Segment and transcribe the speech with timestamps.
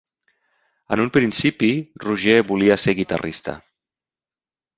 [0.95, 1.69] En un principi,
[2.07, 3.57] Roger volia ser guitarrista.